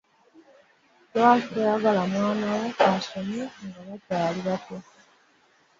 Lwaki 1.13 1.47
toyagala 1.53 2.01
mwana 2.11 2.45
wo 2.57 2.65
asome 2.91 3.41
nga 3.65 3.79
bakyali 3.87 4.39
bato? 4.47 4.75